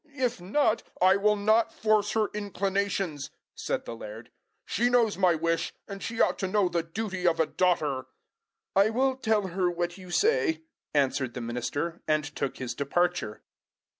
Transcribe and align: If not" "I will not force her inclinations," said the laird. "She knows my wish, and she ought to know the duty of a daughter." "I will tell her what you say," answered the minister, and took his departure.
If 0.17 0.41
not" 0.41 0.81
"I 1.09 1.15
will 1.15 1.35
not 1.35 1.71
force 1.71 2.13
her 2.13 2.29
inclinations," 2.33 3.29
said 3.53 3.85
the 3.85 3.95
laird. 3.95 4.31
"She 4.65 4.89
knows 4.89 5.15
my 5.15 5.35
wish, 5.35 5.75
and 5.87 6.01
she 6.01 6.19
ought 6.19 6.39
to 6.39 6.47
know 6.47 6.69
the 6.69 6.81
duty 6.81 7.27
of 7.27 7.39
a 7.39 7.45
daughter." 7.45 8.07
"I 8.75 8.89
will 8.89 9.15
tell 9.15 9.49
her 9.49 9.69
what 9.69 9.99
you 9.99 10.09
say," 10.09 10.63
answered 10.95 11.35
the 11.35 11.41
minister, 11.41 12.01
and 12.07 12.23
took 12.23 12.57
his 12.57 12.73
departure. 12.73 13.43